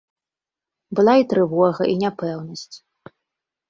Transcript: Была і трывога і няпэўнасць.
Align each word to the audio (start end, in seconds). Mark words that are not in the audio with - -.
Была 1.01 1.13
і 1.25 1.29
трывога 1.35 1.81
і 1.93 1.97
няпэўнасць. 2.07 2.71